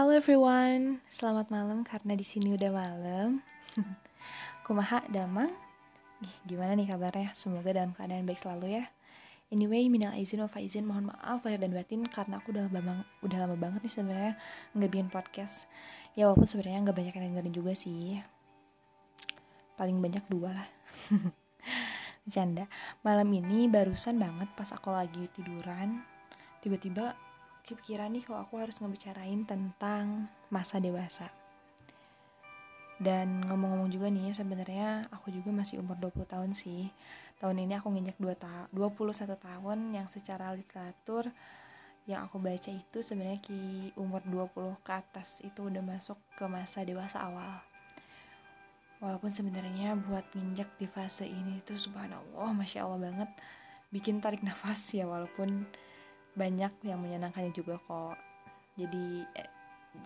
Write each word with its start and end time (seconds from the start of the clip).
Halo 0.00 0.16
everyone, 0.16 1.04
selamat 1.12 1.52
malam 1.52 1.84
karena 1.84 2.16
di 2.16 2.24
sini 2.24 2.56
udah 2.56 2.72
malam. 2.72 3.44
Kumaha 4.64 5.04
damang? 5.12 5.52
Gimana 6.48 6.72
nih 6.72 6.88
kabarnya? 6.88 7.36
Semoga 7.36 7.68
dalam 7.76 7.92
keadaan 7.92 8.24
baik 8.24 8.40
selalu 8.40 8.80
ya. 8.80 8.88
Anyway, 9.52 9.92
minal 9.92 10.16
izin 10.16 10.40
wal 10.40 10.48
faizin, 10.48 10.88
mohon 10.88 11.12
maaf 11.12 11.44
lahir 11.44 11.60
dan 11.60 11.76
batin 11.76 12.08
karena 12.08 12.40
aku 12.40 12.48
udah 12.48 12.72
lama, 12.72 13.04
udah 13.20 13.44
lama 13.44 13.60
banget 13.60 13.84
nih 13.84 13.92
sebenarnya 13.92 14.34
nggak 14.72 14.88
bikin 14.88 15.08
podcast. 15.12 15.68
Ya 16.16 16.32
walaupun 16.32 16.48
sebenarnya 16.48 16.80
nggak 16.80 16.96
banyak 16.96 17.14
yang 17.20 17.24
dengerin 17.36 17.52
juga 17.60 17.72
sih. 17.76 18.24
Paling 19.76 20.00
banyak 20.00 20.24
dua 20.32 20.64
lah. 20.64 20.68
Bercanda. 22.24 22.72
Malam 23.04 23.28
ini 23.36 23.68
barusan 23.68 24.16
banget 24.16 24.48
pas 24.56 24.72
aku 24.72 24.96
lagi 24.96 25.28
tiduran, 25.36 26.00
tiba-tiba 26.64 27.12
kepikiran 27.70 28.10
nih 28.10 28.26
kalau 28.26 28.42
aku 28.42 28.58
harus 28.58 28.74
ngebicarain 28.82 29.46
tentang 29.46 30.26
masa 30.50 30.82
dewasa. 30.82 31.30
Dan 33.00 33.40
ngomong-ngomong 33.48 33.88
juga 33.88 34.12
nih 34.12 34.34
sebenarnya 34.34 35.08
aku 35.08 35.32
juga 35.32 35.48
masih 35.54 35.80
umur 35.80 35.96
20 35.96 36.26
tahun 36.28 36.52
sih. 36.52 36.92
Tahun 37.40 37.56
ini 37.56 37.72
aku 37.78 37.88
nginjak 37.88 38.20
2 38.20 38.36
ta 38.36 38.68
21 38.76 39.40
tahun 39.40 39.78
yang 39.96 40.04
secara 40.12 40.52
literatur 40.52 41.32
yang 42.04 42.28
aku 42.28 42.36
baca 42.36 42.68
itu 42.68 42.98
sebenarnya 43.00 43.40
ki 43.40 43.94
umur 43.96 44.20
20 44.28 44.84
ke 44.84 44.92
atas 44.92 45.40
itu 45.40 45.64
udah 45.64 45.80
masuk 45.80 46.20
ke 46.36 46.44
masa 46.44 46.84
dewasa 46.84 47.24
awal. 47.24 47.64
Walaupun 49.00 49.32
sebenarnya 49.32 49.96
buat 49.96 50.28
nginjak 50.36 50.76
di 50.76 50.84
fase 50.84 51.24
ini 51.24 51.64
itu 51.64 51.80
subhanallah 51.80 52.52
masya 52.52 52.84
Allah 52.84 53.00
banget 53.00 53.30
bikin 53.88 54.20
tarik 54.20 54.44
nafas 54.44 54.92
ya 54.92 55.08
walaupun 55.08 55.64
banyak 56.34 56.72
yang 56.86 56.98
menyenangkannya 57.02 57.52
juga 57.54 57.78
kok. 57.82 58.16
Jadi 58.78 59.26
eh, 59.34 59.50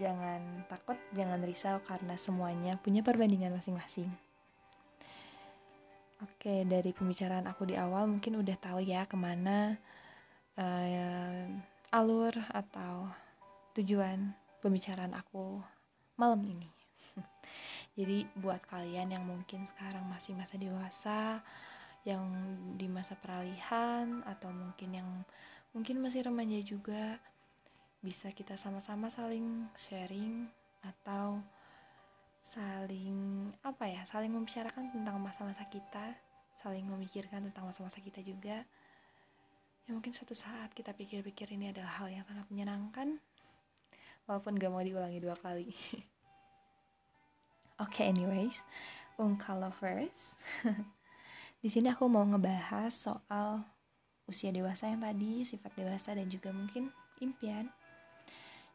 jangan 0.00 0.64
takut 0.66 0.96
jangan 1.12 1.40
risau 1.44 1.78
karena 1.84 2.16
semuanya 2.16 2.80
punya 2.80 3.04
perbandingan 3.04 3.52
masing-masing. 3.52 4.08
Oke 6.24 6.64
dari 6.64 6.94
pembicaraan 6.96 7.44
aku 7.44 7.68
di 7.68 7.76
awal 7.76 8.08
mungkin 8.08 8.40
udah 8.40 8.56
tahu 8.56 8.80
ya 8.80 9.04
ke 9.04 9.12
mana 9.18 9.76
uh, 10.56 11.44
alur 11.92 12.32
atau 12.50 13.10
tujuan 13.76 14.32
pembicaraan 14.64 15.12
aku 15.12 15.60
malam 16.16 16.40
ini. 16.48 16.70
Jadi 17.98 18.24
buat 18.40 18.64
kalian 18.64 19.14
yang 19.14 19.24
mungkin 19.26 19.68
sekarang 19.68 20.06
masih 20.08 20.32
masa 20.34 20.56
dewasa 20.56 21.44
yang 22.04 22.24
di 22.76 22.84
masa 22.88 23.16
peralihan 23.16 24.20
atau 24.28 24.52
mungkin 24.52 24.90
yang 24.92 25.10
mungkin 25.74 26.00
masih 26.00 26.24
remaja 26.24 26.58
juga. 26.62 27.18
Bisa 28.00 28.30
kita 28.32 28.54
sama-sama 28.54 29.10
saling 29.12 29.68
sharing 29.76 30.48
atau 30.80 31.40
saling 32.44 33.48
apa 33.64 33.88
ya 33.88 34.04
saling 34.04 34.28
membicarakan 34.28 34.92
tentang 34.92 35.16
masa-masa 35.16 35.64
kita 35.64 36.12
saling 36.60 36.84
memikirkan 36.84 37.44
tentang 37.50 37.68
masa-masa 37.68 38.00
kita 38.00 38.24
juga. 38.24 38.64
Ya 39.84 39.90
mungkin 39.92 40.16
suatu 40.16 40.32
saat 40.32 40.72
kita 40.72 40.96
pikir-pikir 40.96 41.52
ini 41.52 41.68
adalah 41.68 42.00
hal 42.00 42.08
yang 42.08 42.24
sangat 42.24 42.48
menyenangkan 42.48 43.20
walaupun 44.24 44.56
gak 44.56 44.72
mau 44.72 44.80
diulangi 44.80 45.20
dua 45.20 45.36
kali. 45.36 45.68
Oke 47.84 48.00
okay, 48.00 48.08
anyways 48.08 48.64
ungkal 49.18 49.60
lovers. 49.60 50.34
Di 51.62 51.68
sini 51.72 51.88
aku 51.92 52.08
mau 52.10 52.24
ngebahas 52.24 52.92
soal 52.92 53.64
usia 54.24 54.50
dewasa 54.50 54.88
yang 54.88 55.04
tadi, 55.04 55.44
sifat 55.44 55.72
dewasa 55.76 56.16
dan 56.16 56.26
juga 56.28 56.50
mungkin 56.50 56.88
impian. 57.20 57.68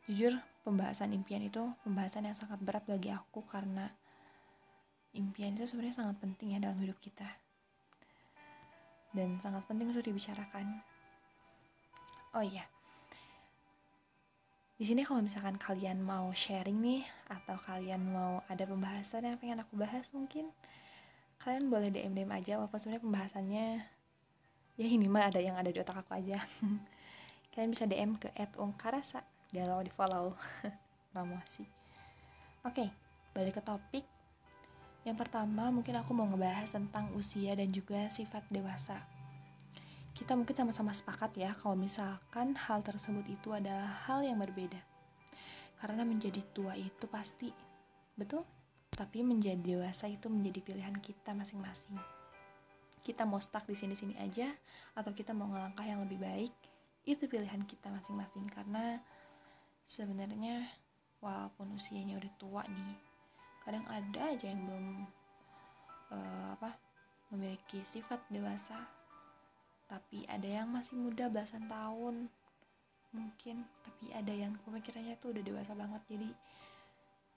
Jujur, 0.06 0.38
pembahasan 0.66 1.14
impian 1.14 1.42
itu 1.46 1.62
pembahasan 1.86 2.26
yang 2.26 2.38
sangat 2.38 2.62
berat 2.62 2.86
bagi 2.86 3.10
aku 3.14 3.46
karena 3.46 3.90
impian 5.14 5.58
itu 5.58 5.66
sebenarnya 5.66 6.06
sangat 6.06 6.18
penting 6.22 6.58
ya 6.58 6.60
dalam 6.62 6.78
hidup 6.82 6.98
kita. 7.02 7.26
Dan 9.10 9.42
sangat 9.42 9.66
penting 9.66 9.90
untuk 9.90 10.06
dibicarakan. 10.06 10.82
Oh 12.38 12.46
iya. 12.46 12.66
Di 14.80 14.88
sini 14.88 15.04
kalau 15.04 15.20
misalkan 15.20 15.60
kalian 15.60 16.00
mau 16.00 16.32
sharing 16.32 16.80
nih 16.80 17.04
atau 17.28 17.60
kalian 17.60 18.00
mau 18.16 18.40
ada 18.48 18.64
pembahasan 18.64 19.28
yang 19.28 19.36
pengen 19.36 19.60
aku 19.60 19.76
bahas 19.76 20.08
mungkin 20.16 20.48
kalian 21.44 21.68
boleh 21.68 21.92
DM 21.92 22.16
DM 22.16 22.32
aja 22.32 22.56
walaupun 22.56 22.80
sebenarnya 22.80 23.04
pembahasannya 23.04 23.68
ya 24.80 24.88
ini 24.88 25.12
mah 25.12 25.28
ada 25.28 25.44
yang 25.44 25.60
ada 25.60 25.68
di 25.68 25.80
otak 25.84 26.08
aku 26.08 26.16
aja. 26.16 26.40
Kalian 27.52 27.76
bisa 27.76 27.84
DM 27.84 28.16
ke 28.16 28.32
@ungkarasa. 28.56 29.20
Lupa 29.52 29.82
di 29.84 29.90
follow 29.90 30.38
promosi 31.10 31.66
oke 32.70 32.86
balik 33.34 33.58
ke 33.58 33.62
topik. 33.66 34.06
Yang 35.02 35.18
pertama 35.26 35.74
mungkin 35.74 35.98
aku 35.98 36.12
mau 36.14 36.30
ngebahas 36.30 36.70
tentang 36.70 37.10
usia 37.18 37.58
dan 37.58 37.74
juga 37.74 38.08
sifat 38.14 38.46
dewasa. 38.54 39.02
Kita 40.14 40.36
mungkin 40.36 40.54
sama-sama 40.54 40.92
sepakat 40.92 41.34
ya 41.40 41.56
kalau 41.56 41.74
misalkan 41.74 42.54
hal 42.54 42.84
tersebut 42.84 43.26
itu 43.26 43.56
adalah 43.56 44.06
hal 44.06 44.22
yang 44.22 44.38
berbeda. 44.38 44.80
Karena 45.80 46.04
menjadi 46.04 46.44
tua 46.52 46.76
itu 46.76 47.08
pasti 47.08 47.50
betul? 48.14 48.44
Tapi 48.92 49.24
menjadi 49.24 49.58
dewasa 49.58 50.12
itu 50.12 50.28
menjadi 50.28 50.60
pilihan 50.62 50.94
kita 51.00 51.32
masing-masing 51.32 52.19
kita 53.10 53.26
mau 53.26 53.42
stuck 53.42 53.66
di 53.66 53.74
sini-sini 53.74 54.14
aja 54.22 54.54
atau 54.94 55.10
kita 55.18 55.34
mau 55.34 55.50
ngelangkah 55.50 55.82
yang 55.82 56.06
lebih 56.06 56.22
baik 56.22 56.54
itu 57.10 57.26
pilihan 57.26 57.66
kita 57.66 57.90
masing-masing. 57.90 58.46
Karena 58.54 59.02
sebenarnya 59.82 60.70
walaupun 61.18 61.74
usianya 61.74 62.22
udah 62.22 62.32
tua 62.38 62.62
nih 62.70 62.94
kadang 63.66 63.82
ada 63.90 64.22
aja 64.30 64.46
yang 64.46 64.62
belum 64.62 64.86
uh, 66.14 66.54
apa 66.54 66.78
memiliki 67.34 67.82
sifat 67.82 68.22
dewasa. 68.30 68.78
Tapi 69.90 70.30
ada 70.30 70.46
yang 70.46 70.70
masih 70.70 71.02
muda 71.02 71.34
belasan 71.34 71.66
tahun 71.66 72.30
mungkin. 73.10 73.66
Tapi 73.82 74.14
ada 74.14 74.30
yang 74.30 74.54
pemikirannya 74.62 75.18
tuh 75.18 75.34
udah 75.34 75.42
dewasa 75.42 75.74
banget. 75.74 76.06
Jadi 76.14 76.30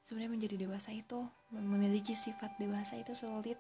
sebenarnya 0.05 0.33
menjadi 0.37 0.57
dewasa 0.69 0.93
itu 0.93 1.25
memiliki 1.49 2.13
sifat 2.13 2.61
dewasa 2.61 3.01
itu 3.01 3.17
sulit 3.17 3.57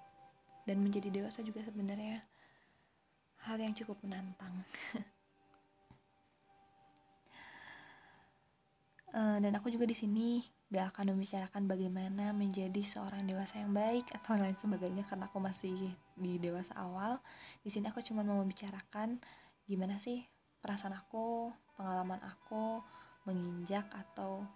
dan 0.67 0.78
menjadi 0.78 1.11
dewasa 1.11 1.43
juga 1.43 1.62
sebenarnya 1.67 2.23
hal 3.47 3.59
yang 3.59 3.75
cukup 3.75 3.99
menantang. 4.06 4.62
uh, 9.15 9.39
dan 9.43 9.53
aku 9.59 9.71
juga 9.75 9.87
di 9.87 9.97
sini 9.99 10.43
gak 10.73 10.97
akan 10.97 11.12
membicarakan 11.12 11.69
bagaimana 11.69 12.33
menjadi 12.33 12.81
seorang 12.81 13.28
dewasa 13.28 13.61
yang 13.61 13.77
baik 13.77 14.09
atau 14.09 14.41
lain 14.41 14.56
sebagainya 14.56 15.05
karena 15.05 15.28
aku 15.28 15.37
masih 15.43 15.93
di 16.17 16.41
dewasa 16.41 16.73
awal. 16.81 17.21
Di 17.61 17.69
sini 17.69 17.93
aku 17.93 18.00
cuma 18.00 18.25
mau 18.25 18.41
membicarakan 18.41 19.21
gimana 19.69 20.00
sih 20.00 20.25
perasaan 20.65 20.97
aku, 20.97 21.53
pengalaman 21.77 22.23
aku 22.25 22.81
menginjak 23.29 23.84
atau 23.93 24.47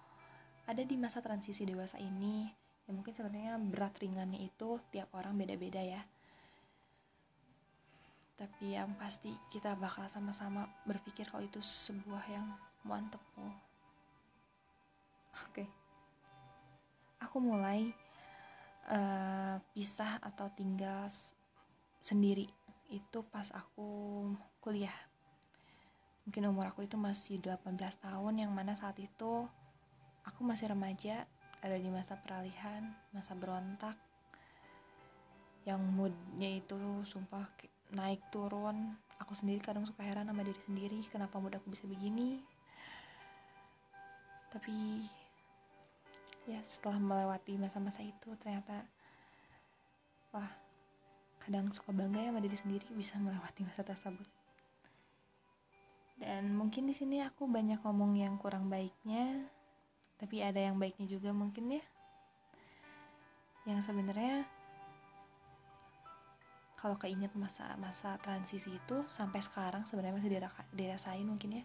ada 0.67 0.83
di 0.83 0.99
masa 0.99 1.23
transisi 1.23 1.63
dewasa 1.63 2.01
ini 2.03 2.51
ya 2.87 2.95
mungkin 2.95 3.11
sebenarnya 3.11 3.59
berat 3.59 3.99
ringannya 3.99 4.47
itu 4.47 4.79
tiap 4.95 5.11
orang 5.19 5.35
beda-beda 5.35 5.83
ya. 5.83 6.03
Tapi 8.39 8.79
yang 8.79 8.95
pasti 8.95 9.35
kita 9.51 9.75
bakal 9.75 10.07
sama-sama 10.07 10.71
berpikir 10.87 11.27
kalau 11.27 11.43
itu 11.43 11.59
sebuah 11.59 12.25
yang 12.31 12.47
mantep 12.87 13.19
oke. 13.35 13.51
Okay. 15.51 15.69
aku 17.19 17.43
mulai 17.43 17.91
uh, 18.87 19.59
pisah 19.75 20.23
atau 20.23 20.47
tinggal 20.55 21.11
sendiri. 21.99 22.47
Itu 22.87 23.27
pas 23.27 23.51
aku 23.51 24.31
kuliah. 24.63 24.95
Mungkin 26.23 26.47
umur 26.47 26.71
aku 26.71 26.87
itu 26.87 26.95
masih 26.95 27.43
18 27.43 27.75
tahun 27.99 28.35
yang 28.47 28.53
mana 28.55 28.79
saat 28.79 28.99
itu 29.03 29.47
aku 30.27 30.41
masih 30.43 30.75
remaja 30.75 31.27
ada 31.67 31.83
di 31.83 31.91
masa 31.91 32.15
peralihan 32.15 32.87
masa 33.11 33.35
berontak 33.35 33.99
yang 35.67 35.83
moodnya 35.83 36.63
itu 36.63 36.79
sumpah 37.03 37.43
naik 37.91 38.23
turun. 38.31 38.95
Aku 39.19 39.35
sendiri 39.35 39.59
kadang 39.59 39.83
suka 39.83 40.07
heran 40.07 40.31
sama 40.31 40.47
diri 40.47 40.63
sendiri 40.63 41.03
kenapa 41.11 41.43
mood 41.43 41.59
aku 41.59 41.75
bisa 41.75 41.91
begini? 41.91 42.39
Tapi 44.55 45.03
ya 46.47 46.63
setelah 46.63 47.03
melewati 47.03 47.59
masa-masa 47.59 48.07
itu 48.07 48.31
ternyata 48.39 48.87
wah 50.31 50.47
kadang 51.43 51.75
suka 51.75 51.91
bangga 51.91 52.23
ya 52.23 52.31
sama 52.31 52.43
diri 52.47 52.55
sendiri 52.55 52.87
bisa 52.95 53.19
melewati 53.19 53.67
masa 53.67 53.83
tersebut. 53.83 54.29
Dan 56.15 56.55
mungkin 56.55 56.87
di 56.87 56.95
sini 56.95 57.27
aku 57.27 57.51
banyak 57.51 57.83
ngomong 57.83 58.15
yang 58.23 58.39
kurang 58.39 58.71
baiknya 58.71 59.51
tapi 60.17 60.41
ada 60.41 60.61
yang 60.61 60.77
baiknya 60.81 61.07
juga 61.09 61.31
mungkin 61.33 61.81
ya. 61.81 61.85
Yang 63.69 63.91
sebenarnya 63.93 64.47
kalau 66.77 66.97
keinget 67.01 67.33
masa-masa 67.35 68.21
transisi 68.21 68.77
itu 68.77 69.05
sampai 69.09 69.41
sekarang 69.43 69.83
sebenarnya 69.89 70.17
masih 70.21 70.33
dirasain 70.73 71.27
mungkin 71.27 71.63
ya. 71.63 71.65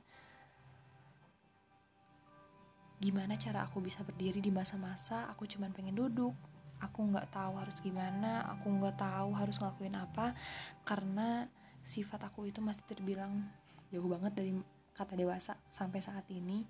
Gimana 3.01 3.33
cara 3.39 3.65
aku 3.65 3.81
bisa 3.81 4.05
berdiri 4.05 4.39
di 4.39 4.53
masa-masa 4.53 5.25
aku 5.29 5.49
cuman 5.49 5.73
pengen 5.73 5.97
duduk 5.97 6.33
aku 6.81 7.05
nggak 7.13 7.29
tahu 7.29 7.53
harus 7.61 7.77
gimana 7.79 8.41
aku 8.57 8.67
nggak 8.81 8.97
tahu 8.97 9.29
harus 9.37 9.61
ngelakuin 9.61 9.95
apa 9.95 10.33
karena 10.81 11.45
sifat 11.85 12.25
aku 12.25 12.49
itu 12.49 12.57
masih 12.61 12.81
terbilang 12.89 13.45
jauh 13.93 14.09
banget 14.09 14.33
dari 14.33 14.51
kata 14.97 15.13
dewasa 15.13 15.53
sampai 15.69 16.01
saat 16.01 16.25
ini 16.33 16.65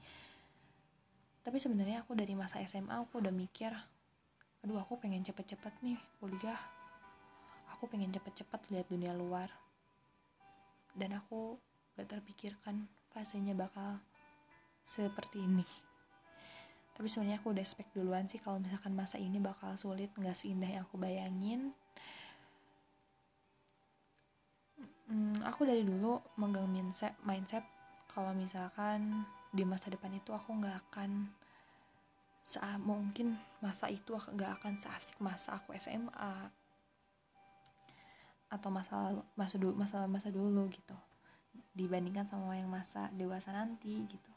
tapi 1.41 1.57
sebenarnya 1.57 2.05
aku 2.05 2.13
dari 2.13 2.37
masa 2.37 2.61
SMA 2.61 3.01
aku 3.01 3.21
udah 3.21 3.33
mikir 3.33 3.73
aduh 4.61 4.77
aku 4.77 5.01
pengen 5.01 5.25
cepet-cepet 5.25 5.73
nih 5.81 5.97
kuliah. 6.21 6.61
Aku 7.73 7.89
pengen 7.89 8.13
cepet-cepet 8.13 8.61
lihat 8.69 8.85
dunia 8.93 9.09
luar. 9.09 9.49
Dan 10.93 11.17
aku 11.17 11.57
gak 11.97 12.13
terpikirkan 12.13 12.85
fasenya 13.09 13.57
bakal 13.57 13.97
seperti 14.85 15.41
ini. 15.41 15.65
Tapi 16.93 17.07
sebenarnya 17.09 17.41
aku 17.41 17.57
udah 17.57 17.63
expect 17.63 17.89
duluan 17.97 18.29
sih 18.29 18.37
kalau 18.37 18.61
misalkan 18.61 18.93
masa 18.93 19.17
ini 19.17 19.41
bakal 19.41 19.73
sulit 19.73 20.13
nggak 20.13 20.37
seindah 20.37 20.69
yang 20.69 20.83
aku 20.85 21.01
bayangin. 21.01 21.73
Hmm, 25.09 25.41
aku 25.41 25.65
dari 25.65 25.81
dulu 25.81 26.21
megang 26.37 26.69
mindset 26.69 27.17
mindset 27.25 27.65
kalau 28.11 28.35
misalkan 28.37 29.25
di 29.51 29.67
masa 29.67 29.91
depan 29.91 30.11
itu 30.15 30.31
aku 30.31 30.55
nggak 30.63 30.77
akan 30.87 31.27
saat 32.41 32.79
mungkin 32.81 33.37
masa 33.61 33.91
itu 33.91 34.15
nggak 34.15 34.59
akan 34.59 34.73
seasik 34.79 35.19
masa 35.21 35.59
aku 35.59 35.75
SMA 35.77 36.33
atau 38.51 38.67
masa 38.67 39.15
masa 39.39 39.55
dulu 39.55 39.75
masa 39.75 40.07
masa 40.07 40.27
dulu 40.31 40.67
gitu. 40.71 40.95
Dibandingkan 41.71 42.27
sama 42.27 42.55
yang 42.59 42.67
masa 42.67 43.07
dewasa 43.15 43.55
nanti 43.55 44.03
gitu. 44.07 44.31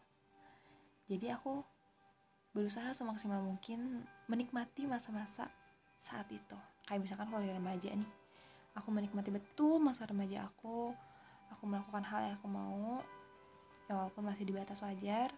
Jadi 1.11 1.31
aku 1.35 1.63
berusaha 2.55 2.95
semaksimal 2.95 3.43
mungkin 3.43 4.07
menikmati 4.31 4.87
masa-masa 4.87 5.51
saat 5.99 6.31
itu. 6.31 6.55
Kayak 6.87 7.03
misalkan 7.03 7.27
kalau 7.27 7.43
remaja 7.43 7.91
nih 7.91 8.11
aku 8.75 8.89
menikmati 8.91 9.31
betul 9.31 9.79
masa 9.79 10.07
remaja 10.07 10.47
aku 10.51 10.95
aku 11.51 11.63
melakukan 11.67 12.03
hal 12.03 12.21
yang 12.31 12.35
aku 12.39 12.49
mau 12.51 13.03
ya 13.89 13.93
walaupun 13.97 14.25
masih 14.25 14.49
di 14.49 14.53
batas 14.57 14.81
wajar 14.81 15.29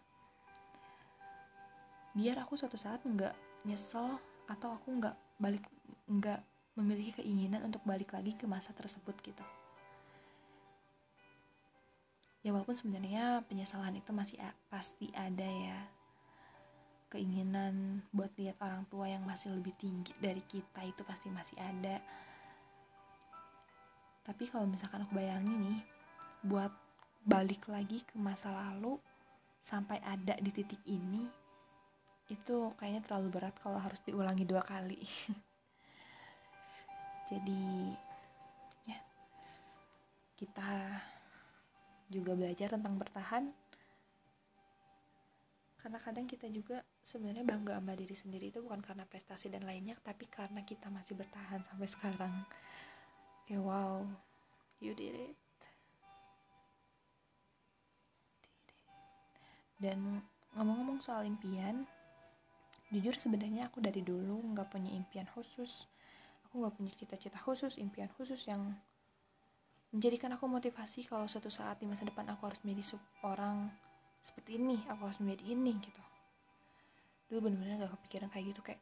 biar 2.16 2.40
aku 2.40 2.56
suatu 2.56 2.80
saat 2.80 3.04
nggak 3.04 3.34
nyesel 3.68 4.16
atau 4.48 4.78
aku 4.78 4.88
nggak 4.96 5.16
balik 5.36 5.68
nggak 6.08 6.40
memiliki 6.76 7.20
keinginan 7.20 7.66
untuk 7.66 7.84
balik 7.84 8.12
lagi 8.12 8.36
ke 8.36 8.44
masa 8.44 8.70
tersebut 8.76 9.16
gitu. 9.24 9.44
Ya 12.44 12.54
walaupun 12.54 12.78
sebenarnya 12.78 13.42
penyesalan 13.50 13.98
itu 13.98 14.12
masih 14.14 14.38
pasti 14.70 15.10
ada 15.16 15.44
ya. 15.44 15.80
Keinginan 17.10 18.06
buat 18.14 18.30
lihat 18.38 18.60
orang 18.62 18.86
tua 18.86 19.10
yang 19.10 19.24
masih 19.26 19.50
lebih 19.56 19.74
tinggi 19.80 20.14
dari 20.22 20.44
kita 20.46 20.84
itu 20.86 21.02
pasti 21.02 21.32
masih 21.32 21.58
ada. 21.58 21.98
Tapi 24.22 24.46
kalau 24.46 24.68
misalkan 24.68 25.02
aku 25.02 25.16
bayangin 25.16 25.58
nih 25.58 25.80
buat 26.46 26.70
balik 27.26 27.66
lagi 27.66 28.06
ke 28.06 28.14
masa 28.22 28.54
lalu 28.54 28.94
sampai 29.58 29.98
ada 30.06 30.38
di 30.38 30.54
titik 30.54 30.78
ini 30.86 31.26
itu 32.30 32.70
kayaknya 32.78 33.02
terlalu 33.02 33.34
berat 33.34 33.54
kalau 33.58 33.82
harus 33.82 33.98
diulangi 34.06 34.46
dua 34.46 34.62
kali. 34.62 34.98
Jadi 37.30 37.90
ya 38.86 38.98
kita 40.38 40.70
juga 42.14 42.38
belajar 42.38 42.78
tentang 42.78 42.94
bertahan. 42.94 43.50
Karena 45.82 45.98
kadang 46.02 46.26
kita 46.26 46.50
juga 46.50 46.82
sebenarnya 47.02 47.46
bangga 47.46 47.78
sama 47.78 47.94
diri 47.94 48.16
sendiri 48.18 48.50
itu 48.50 48.58
bukan 48.58 48.82
karena 48.82 49.06
prestasi 49.06 49.50
dan 49.50 49.66
lainnya 49.66 49.94
tapi 50.02 50.26
karena 50.26 50.66
kita 50.66 50.90
masih 50.90 51.18
bertahan 51.18 51.62
sampai 51.62 51.88
sekarang. 51.90 52.34
Ya 53.46 53.62
wow 53.62 54.02
you 54.82 54.94
did 54.94 55.14
it 55.14 55.45
dan 59.76 60.24
ngomong-ngomong 60.56 61.04
soal 61.04 61.28
impian 61.28 61.84
jujur 62.88 63.18
sebenarnya 63.18 63.66
aku 63.66 63.82
dari 63.82 64.00
dulu 64.00 64.40
nggak 64.54 64.70
punya 64.70 64.94
impian 64.94 65.26
khusus. 65.34 65.90
Aku 66.46 66.62
nggak 66.62 66.74
punya 66.78 66.92
cita-cita 66.94 67.38
khusus 67.42 67.76
impian 67.82 68.08
khusus 68.14 68.46
yang 68.46 68.72
menjadikan 69.90 70.34
aku 70.34 70.46
motivasi 70.46 71.06
kalau 71.06 71.26
suatu 71.26 71.50
saat 71.50 71.82
di 71.82 71.86
masa 71.86 72.06
depan 72.06 72.26
aku 72.30 72.46
harus 72.46 72.60
menjadi 72.62 72.96
seorang 72.96 73.70
seperti 74.22 74.58
ini 74.58 74.82
aku 74.86 75.06
harus 75.06 75.18
menjadi 75.22 75.44
ini 75.54 75.72
gitu. 75.82 76.02
Dulu 77.26 77.50
bener-bener 77.50 77.86
gak 77.86 77.94
kepikiran 77.98 78.30
kayak 78.30 78.46
gitu 78.54 78.60
kayak 78.62 78.80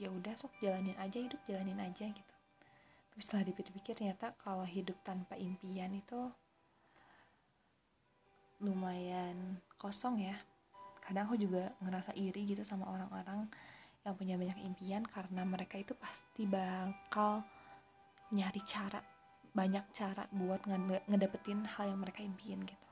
ya 0.00 0.08
udah 0.10 0.34
sok 0.34 0.50
jalanin 0.58 0.98
aja 0.98 1.18
hidup 1.22 1.38
jalanin 1.46 1.78
aja 1.78 2.10
gitu. 2.10 2.34
Tapi 3.12 3.20
setelah 3.22 3.44
dipikir-pikir 3.44 3.92
ternyata 3.94 4.34
kalau 4.40 4.64
hidup 4.64 4.96
tanpa 5.04 5.36
impian 5.38 5.92
itu 5.94 6.32
lumayan 8.62 9.58
kosong 9.82 10.22
ya. 10.22 10.38
Kadang 11.02 11.26
aku 11.26 11.34
juga 11.34 11.74
ngerasa 11.82 12.14
iri 12.14 12.46
gitu 12.54 12.62
sama 12.62 12.86
orang-orang 12.86 13.50
yang 14.06 14.14
punya 14.14 14.38
banyak 14.38 14.58
impian 14.62 15.02
karena 15.02 15.42
mereka 15.42 15.74
itu 15.74 15.98
pasti 15.98 16.46
bakal 16.46 17.42
nyari 18.30 18.62
cara 18.62 19.02
banyak 19.52 19.84
cara 19.92 20.24
buat 20.32 20.64
ngedapetin 21.10 21.66
hal 21.66 21.90
yang 21.90 22.00
mereka 22.00 22.22
impiin 22.22 22.62
gitu. 22.62 22.88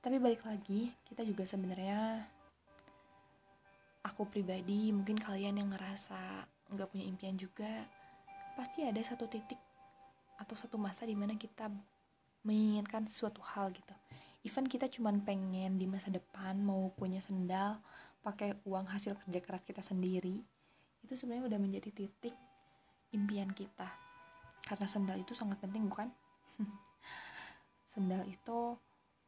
Tapi 0.00 0.16
balik 0.16 0.42
lagi 0.48 0.90
kita 1.06 1.22
juga 1.22 1.44
sebenarnya 1.44 2.24
aku 4.02 4.26
pribadi 4.26 4.90
mungkin 4.90 5.18
kalian 5.20 5.60
yang 5.60 5.70
ngerasa 5.70 6.48
nggak 6.74 6.88
punya 6.90 7.04
impian 7.06 7.38
juga 7.38 7.86
pasti 8.58 8.82
ada 8.82 8.98
satu 9.02 9.30
titik 9.30 9.58
atau 10.40 10.54
satu 10.58 10.78
masa 10.78 11.06
di 11.06 11.14
mana 11.14 11.38
kita 11.38 11.70
menginginkan 12.42 13.06
suatu 13.10 13.42
hal 13.42 13.70
gitu 13.70 13.94
even 14.46 14.70
kita 14.70 14.86
cuman 14.86 15.26
pengen 15.26 15.74
di 15.76 15.90
masa 15.90 16.14
depan 16.14 16.62
mau 16.62 16.94
punya 16.94 17.18
sendal 17.18 17.82
pakai 18.22 18.54
uang 18.62 18.86
hasil 18.86 19.18
kerja 19.26 19.40
keras 19.42 19.66
kita 19.66 19.82
sendiri 19.82 20.46
itu 21.02 21.14
sebenarnya 21.14 21.50
udah 21.50 21.60
menjadi 21.62 21.90
titik 21.90 22.34
impian 23.14 23.50
kita. 23.54 23.86
Karena 24.66 24.86
sendal 24.90 25.18
itu 25.22 25.30
sangat 25.30 25.62
penting 25.62 25.86
bukan? 25.86 26.10
Sendal 27.94 28.26
itu 28.26 28.74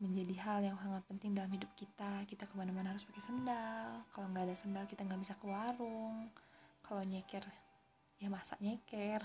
menjadi 0.02 0.34
hal 0.42 0.58
yang 0.66 0.76
sangat 0.82 1.06
penting 1.06 1.38
dalam 1.38 1.50
hidup 1.54 1.70
kita. 1.78 2.26
Kita 2.26 2.50
ke 2.50 2.54
mana-mana 2.58 2.90
harus 2.90 3.06
pakai 3.06 3.22
sendal. 3.22 4.02
Kalau 4.10 4.26
nggak 4.34 4.50
ada 4.50 4.56
sendal 4.58 4.84
kita 4.90 5.06
nggak 5.06 5.22
bisa 5.22 5.38
ke 5.38 5.46
warung. 5.46 6.26
Kalau 6.82 7.06
nyeker 7.06 7.46
ya 8.18 8.26
masa 8.26 8.58
nyeker. 8.58 9.22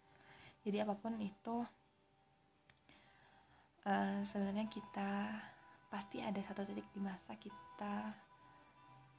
Jadi 0.64 0.76
apa 0.78 0.94
pun 0.94 1.18
itu 1.18 1.66
uh, 3.90 4.22
sebenarnya 4.22 4.70
kita 4.70 5.34
pasti 5.90 6.22
ada 6.22 6.38
satu 6.46 6.62
titik 6.62 6.86
di 6.94 7.02
masa 7.02 7.34
kita 7.34 8.14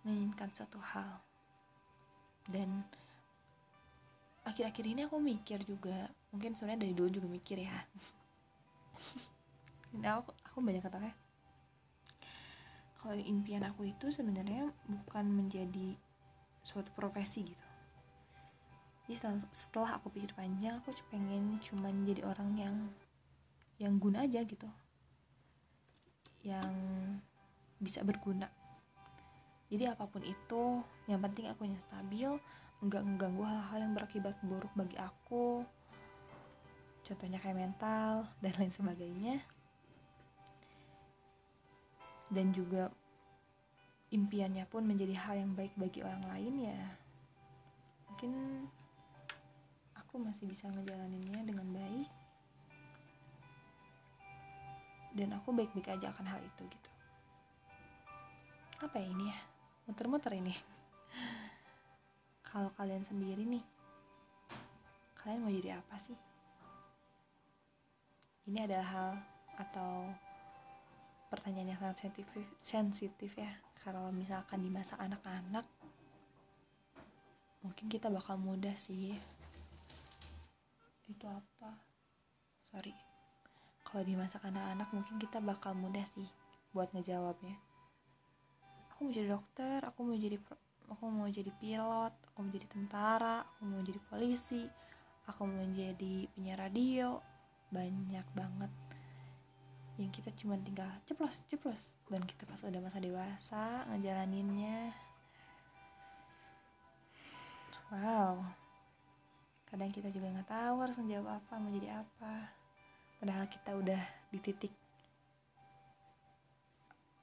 menginginkan 0.07 0.49
suatu 0.55 0.79
hal. 0.79 1.19
Dan 2.47 2.87
akhir-akhir 4.47 4.85
ini 4.87 5.01
aku 5.05 5.19
mikir 5.19 5.61
juga 5.67 6.07
mungkin 6.31 6.55
sebenarnya 6.55 6.87
dari 6.87 6.93
dulu 6.95 7.09
juga 7.11 7.27
mikir 7.27 7.67
ya. 7.67 7.75
Nah 9.91 10.23
aku, 10.23 10.31
aku 10.47 10.63
banyak 10.63 10.87
kata 10.87 11.11
kalau 13.01 13.17
impian 13.17 13.65
aku 13.65 13.89
itu 13.89 14.13
sebenarnya 14.13 14.69
bukan 14.85 15.25
menjadi 15.25 15.97
suatu 16.61 16.93
profesi 16.93 17.49
gitu. 17.49 17.67
Jadi 19.09 19.17
setelah, 19.17 19.37
setelah 19.49 19.91
aku 19.97 20.13
pikir 20.13 20.31
panjang 20.37 20.77
aku 20.77 20.93
pengen 21.09 21.57
cuman 21.65 22.05
jadi 22.05 22.21
orang 22.23 22.49
yang 22.53 22.75
yang 23.81 23.97
guna 23.97 24.29
aja 24.29 24.45
gitu. 24.45 24.69
Yang 26.45 26.69
bisa 27.81 28.05
berguna. 28.05 28.45
Jadi 29.73 29.89
apa 29.89 30.05
pun 30.05 30.21
itu 30.21 30.85
yang 31.09 31.17
penting 31.25 31.49
aku 31.49 31.65
yang 31.65 31.79
stabil 31.81 32.29
nggak 32.85 33.01
mengganggu 33.01 33.41
hal-hal 33.41 33.79
yang 33.81 33.93
berakibat 33.97 34.37
buruk 34.45 34.69
bagi 34.73 34.97
aku 34.97 35.65
contohnya 37.01 37.41
kayak 37.41 37.57
mental 37.57 38.29
dan 38.43 38.53
lain 38.61 38.73
sebagainya. 38.73 39.41
Dan 42.31 42.55
juga 42.55 42.87
impiannya 44.13 44.63
pun 44.69 44.87
menjadi 44.87 45.17
hal 45.19 45.35
yang 45.41 45.51
baik 45.51 45.75
bagi 45.75 45.99
orang 46.05 46.23
lain 46.31 46.53
ya. 46.69 46.81
Mungkin 48.07 48.31
aku 49.97 50.15
masih 50.21 50.47
bisa 50.47 50.71
ngejalaninnya 50.71 51.43
dengan 51.43 51.67
baik 51.75 52.20
dan 55.11 55.35
aku 55.35 55.51
baik-baik 55.51 55.91
aja 55.91 56.11
akan 56.11 56.25
hal 56.27 56.39
itu 56.39 56.63
gitu. 56.67 56.89
Apa 58.81 58.97
ya 58.97 59.07
ini 59.11 59.29
ya? 59.29 59.39
Muter-muter 59.85 60.33
ini. 60.37 60.55
Kalau 62.49 62.71
kalian 62.75 63.03
sendiri 63.03 63.43
nih 63.43 63.63
kalian 65.21 65.45
mau 65.45 65.53
jadi 65.53 65.77
apa 65.77 65.95
sih? 66.01 66.17
Ini 68.49 68.65
adalah 68.65 68.87
hal 68.89 69.09
atau 69.61 70.09
pertanyaan 71.29 71.71
yang 71.71 71.79
sangat 71.79 71.97
sensitif 72.01 72.25
sensitif 72.59 73.31
ya. 73.37 73.53
Kalau 73.85 74.09
misalkan 74.09 74.65
di 74.65 74.69
masa 74.73 74.97
anak-anak 74.97 75.65
mungkin 77.61 77.85
kita 77.85 78.09
bakal 78.09 78.41
mudah 78.41 78.73
sih. 78.73 79.13
Itu 81.05 81.25
apa? 81.29 81.77
Sorry 82.73 83.10
kalau 83.91 84.07
di 84.07 84.15
masa 84.15 84.39
anak-anak 84.39 84.87
mungkin 84.95 85.19
kita 85.19 85.43
bakal 85.43 85.75
mudah 85.75 86.07
sih 86.15 86.31
buat 86.71 86.87
ngejawabnya. 86.95 87.59
Aku 88.95 89.03
mau 89.03 89.11
jadi 89.11 89.27
dokter 89.35 89.83
aku 89.83 89.99
mau 90.07 90.15
jadi 90.15 90.39
aku 90.87 91.03
mau 91.11 91.27
jadi 91.27 91.51
pilot 91.59 92.13
aku 92.31 92.37
mau 92.39 92.51
jadi 92.55 92.67
tentara 92.71 93.43
aku 93.43 93.61
mau 93.67 93.83
jadi 93.83 93.99
polisi 94.07 94.63
aku 95.27 95.43
mau 95.43 95.67
jadi 95.75 96.31
penyiar 96.31 96.63
radio. 96.63 97.19
Banyak 97.67 98.27
banget. 98.31 98.71
Yang 99.99 100.23
kita 100.23 100.31
cuma 100.39 100.55
tinggal 100.55 100.87
ceplos 101.03 101.43
ceplos. 101.51 101.99
Dan 102.07 102.23
kita 102.23 102.47
pas 102.47 102.63
udah 102.63 102.79
masa 102.79 103.03
dewasa 103.03 103.83
ngejalaninnya. 103.91 104.95
Wow. 107.91 108.39
Kadang 109.67 109.91
kita 109.91 110.07
juga 110.15 110.31
nggak 110.31 110.47
tahu 110.47 110.75
harus 110.79 110.95
menjawab 110.95 111.43
apa 111.43 111.53
mau 111.59 111.71
jadi 111.75 111.99
apa 112.07 112.60
padahal 113.21 113.45
kita 113.45 113.77
udah 113.77 114.01
di 114.33 114.39
titik 114.41 114.73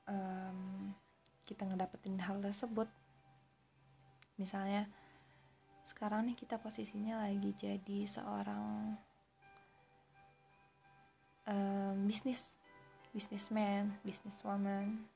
um, 0.07 0.95
kita 1.43 1.67
ngedapetin 1.67 2.23
hal 2.23 2.39
tersebut. 2.39 2.87
Misalnya 4.39 4.87
sekarang 5.83 6.31
nih 6.31 6.39
kita 6.39 6.63
posisinya 6.63 7.27
lagi 7.27 7.51
jadi 7.59 8.07
seorang 8.07 8.95
um, 11.51 11.97
bisnis 12.07 12.47
businessman 13.11 13.97
businesswoman 14.05 15.09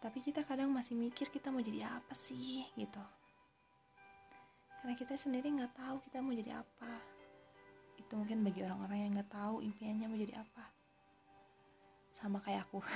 tapi 0.00 0.20
kita 0.20 0.42
kadang 0.42 0.72
masih 0.72 0.98
mikir 0.98 1.30
kita 1.30 1.48
mau 1.48 1.64
jadi 1.64 1.88
apa 1.88 2.12
sih 2.12 2.66
gitu. 2.76 3.00
Karena 4.82 4.92
kita 5.00 5.16
sendiri 5.16 5.48
nggak 5.48 5.80
tahu 5.80 5.96
kita 6.04 6.20
mau 6.20 6.36
jadi 6.36 6.60
apa 6.60 6.93
itu 8.14 8.22
mungkin 8.22 8.46
bagi 8.46 8.62
orang-orang 8.62 8.98
yang 9.02 9.10
nggak 9.18 9.30
tahu 9.34 9.58
impiannya 9.58 10.06
mau 10.06 10.14
jadi 10.14 10.38
apa. 10.38 10.70
Sama 12.14 12.38
kayak 12.38 12.70
aku. 12.70 12.78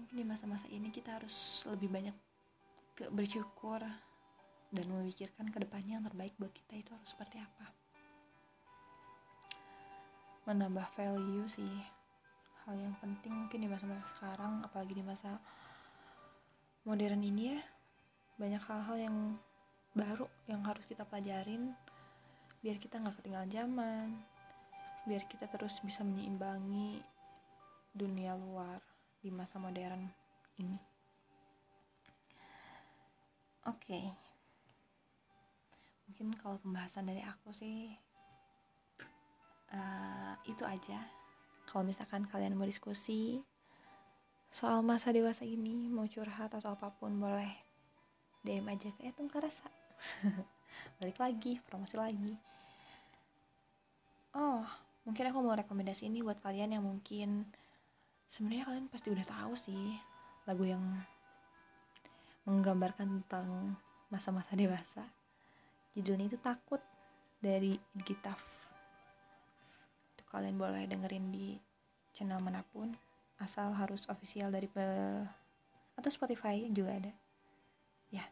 Mungkin 0.00 0.16
di 0.16 0.24
masa-masa 0.24 0.64
ini 0.72 0.88
kita 0.88 1.20
harus 1.20 1.60
lebih 1.68 1.92
banyak 1.92 2.16
ke 2.96 3.12
bersyukur 3.12 3.84
dan 4.72 4.84
memikirkan 4.88 5.52
ke 5.52 5.60
depannya 5.60 6.00
yang 6.00 6.08
terbaik 6.08 6.32
buat 6.40 6.48
kita 6.56 6.80
itu 6.80 6.88
harus 6.88 7.12
seperti 7.12 7.36
apa. 7.36 7.68
Menambah 10.48 10.88
value 10.96 11.44
sih. 11.52 11.84
Hal 12.64 12.80
yang 12.80 12.96
penting 12.96 13.44
mungkin 13.44 13.60
di 13.60 13.68
masa-masa 13.68 14.08
sekarang 14.16 14.64
apalagi 14.64 14.96
di 14.96 15.04
masa 15.04 15.36
modern 16.88 17.20
ini 17.20 17.52
ya 17.52 17.60
banyak 18.40 18.64
hal-hal 18.64 18.96
yang 18.96 19.36
baru 19.92 20.24
yang 20.48 20.64
harus 20.64 20.88
kita 20.88 21.04
pelajarin 21.04 21.76
biar 22.58 22.76
kita 22.82 22.98
nggak 22.98 23.22
ketinggalan 23.22 23.50
zaman 23.50 24.08
biar 25.08 25.24
kita 25.24 25.48
terus 25.48 25.80
bisa 25.80 26.04
menyeimbangi 26.04 27.00
dunia 27.96 28.36
luar 28.36 28.76
di 29.24 29.32
masa 29.32 29.56
modern 29.56 30.04
ini. 30.60 30.76
Oke. 33.64 33.88
Okay. 33.88 34.06
mungkin 36.08 36.34
kalau 36.40 36.56
pembahasan 36.64 37.04
dari 37.04 37.20
aku 37.20 37.52
sih 37.52 37.94
uh, 39.72 40.34
itu 40.44 40.64
aja. 40.64 41.04
Kalau 41.68 41.84
misalkan 41.84 42.24
kalian 42.28 42.56
mau 42.56 42.64
diskusi 42.64 43.44
soal 44.48 44.80
masa 44.80 45.12
dewasa 45.12 45.44
ini 45.44 45.92
mau 45.92 46.08
curhat 46.08 46.52
atau 46.56 46.72
apa 46.72 46.88
pun 46.96 47.20
boleh 47.20 47.52
DM 48.40 48.64
aja 48.72 48.88
ke 48.96 49.04
Etung 49.04 49.28
Karasa 49.28 49.68
balik 50.98 51.18
lagi 51.18 51.62
promosi 51.66 51.94
lagi. 51.94 52.34
Oh 54.34 54.62
mungkin 55.08 55.24
aku 55.32 55.40
mau 55.40 55.56
rekomendasi 55.56 56.12
ini 56.12 56.20
buat 56.20 56.36
kalian 56.44 56.76
yang 56.76 56.84
mungkin 56.84 57.48
sebenarnya 58.28 58.68
kalian 58.68 58.86
pasti 58.92 59.08
udah 59.08 59.24
tahu 59.24 59.56
sih 59.56 59.96
lagu 60.44 60.68
yang 60.68 60.84
menggambarkan 62.44 63.24
tentang 63.24 63.76
masa-masa 64.12 64.52
dewasa. 64.52 65.04
Judulnya 65.96 66.28
itu 66.28 66.38
takut 66.40 66.80
dari 67.40 67.80
Gitaf. 68.04 68.40
Itu 70.12 70.22
kalian 70.28 70.60
boleh 70.60 70.84
dengerin 70.84 71.32
di 71.32 71.56
channel 72.12 72.40
mana 72.44 72.60
pun 72.68 72.92
asal 73.40 73.70
harus 73.72 74.04
official 74.10 74.50
dari 74.50 74.66
pe 74.68 74.84
atau 75.96 76.10
Spotify 76.12 76.68
juga 76.68 77.00
ada. 77.00 77.12
Ya 78.12 78.24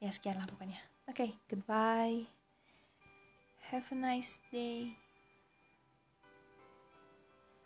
ya 0.00 0.10
sekian 0.12 0.40
lah 0.40 0.48
pokoknya 0.48 0.89
okay, 1.10 1.34
goodbye. 1.48 2.26
Have 3.70 3.84
a 3.90 3.94
nice 3.94 4.38
day 4.50 4.96